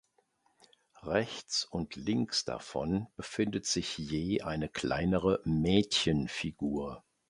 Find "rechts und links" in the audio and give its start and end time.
1.03-2.43